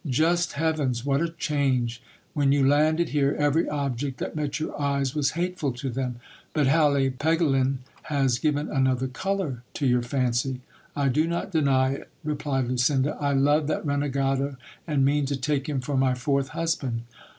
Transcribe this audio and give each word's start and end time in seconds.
Just 0.07 0.53
heavens! 0.53 1.05
what 1.05 1.21
a 1.21 1.29
change! 1.29 2.01
When 2.33 2.51
you 2.51 2.67
landed 2.67 3.09
here, 3.09 3.35
every 3.37 3.69
object 3.69 4.17
that 4.17 4.35
met 4.35 4.59
your 4.59 4.75
eyes 4.81 5.13
was 5.13 5.33
hateful 5.37 5.71
to 5.73 5.91
them, 5.91 6.15
but 6.53 6.65
Hali 6.65 7.11
Pegelin 7.11 7.77
has 8.05 8.39
given 8.39 8.67
another 8.67 9.05
colour 9.07 9.61
to 9.75 9.85
your 9.85 10.01
fancy. 10.01 10.61
I 10.95 11.09
do 11.09 11.27
not 11.27 11.51
deny 11.51 11.91
it, 11.93 12.09
replied 12.23 12.67
Lucinda: 12.67 13.15
I 13.21 13.33
love 13.33 13.67
that 13.67 13.85
renegado, 13.85 14.57
and 14.87 15.05
mean 15.05 15.27
to 15.27 15.35
take 15.37 15.69
him 15.69 15.81
for 15.81 15.95
my 15.95 16.15
fourth 16.15 16.47
husband. 16.47 17.03